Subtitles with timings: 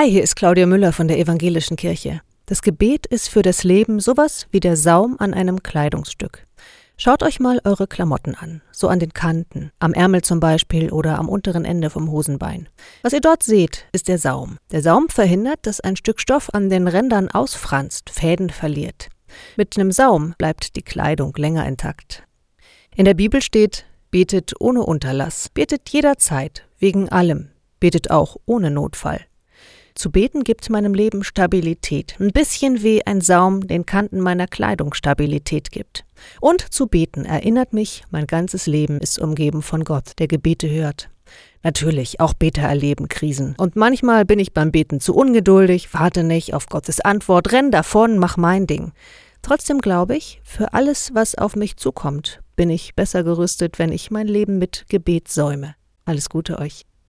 [0.00, 2.20] Hi, hier ist Claudia Müller von der Evangelischen Kirche.
[2.46, 6.46] Das Gebet ist für das Leben sowas wie der Saum an einem Kleidungsstück.
[6.96, 11.18] Schaut euch mal eure Klamotten an, so an den Kanten, am Ärmel zum Beispiel oder
[11.18, 12.68] am unteren Ende vom Hosenbein.
[13.02, 14.58] Was ihr dort seht, ist der Saum.
[14.70, 19.08] Der Saum verhindert, dass ein Stück Stoff an den Rändern ausfranst, Fäden verliert.
[19.56, 22.22] Mit einem Saum bleibt die Kleidung länger intakt.
[22.94, 27.48] In der Bibel steht, betet ohne Unterlass, betet jederzeit, wegen allem,
[27.80, 29.22] betet auch ohne Notfall.
[29.98, 34.94] Zu beten gibt meinem Leben Stabilität, ein bisschen wie ein Saum den Kanten meiner Kleidung
[34.94, 36.04] Stabilität gibt.
[36.40, 41.10] Und zu beten erinnert mich, mein ganzes Leben ist umgeben von Gott, der Gebete hört.
[41.64, 43.56] Natürlich, auch Beter erleben Krisen.
[43.58, 48.18] Und manchmal bin ich beim Beten zu ungeduldig, warte nicht auf Gottes Antwort, renn davon,
[48.18, 48.92] mach mein Ding.
[49.42, 54.12] Trotzdem glaube ich, für alles, was auf mich zukommt, bin ich besser gerüstet, wenn ich
[54.12, 55.74] mein Leben mit Gebet säume.
[56.04, 56.84] Alles Gute euch.